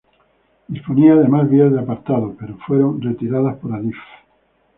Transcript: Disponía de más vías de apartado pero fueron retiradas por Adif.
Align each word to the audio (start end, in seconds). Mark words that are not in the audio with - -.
Disponía 0.67 1.13
de 1.15 1.27
más 1.27 1.47
vías 1.47 1.71
de 1.71 1.79
apartado 1.79 2.33
pero 2.39 2.57
fueron 2.65 2.99
retiradas 3.03 3.57
por 3.57 3.71
Adif. 3.75 3.97